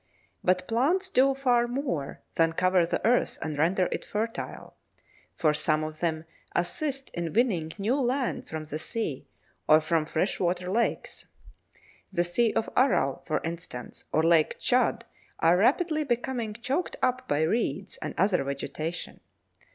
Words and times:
But 0.43 0.67
plants 0.67 1.11
do 1.11 1.35
far 1.35 1.67
more 1.67 2.21
than 2.33 2.53
cover 2.53 2.87
the 2.87 3.05
earth 3.05 3.37
and 3.39 3.55
render 3.55 3.87
it 3.91 4.03
fertile, 4.03 4.73
for 5.35 5.53
some 5.53 5.83
of 5.83 5.99
them 5.99 6.25
assist 6.55 7.11
in 7.13 7.33
winning 7.33 7.71
new 7.77 7.93
land 8.01 8.49
from 8.49 8.63
the 8.65 8.79
sea 8.79 9.27
or 9.67 9.79
from 9.79 10.07
freshwater 10.07 10.71
lakes. 10.71 11.27
The 12.11 12.23
Sea 12.23 12.51
of 12.53 12.67
Aral, 12.75 13.21
for 13.27 13.41
instance, 13.43 14.05
or 14.11 14.23
Lake 14.23 14.57
Tschad 14.57 15.03
are 15.37 15.55
rapidly 15.55 16.03
becoming 16.03 16.55
choked 16.55 16.95
up 17.03 17.27
by 17.27 17.41
reeds 17.43 17.97
and 17.97 18.15
other 18.17 18.43
vegetation. 18.43 19.19